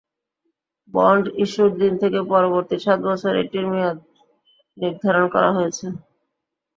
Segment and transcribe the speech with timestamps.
[0.93, 3.97] Bond ইস্যুর দিন থেকে পরবর্তী সাত বছর এটির মেয়াদ
[4.77, 5.85] নির্ধারণ করা হয়েছে।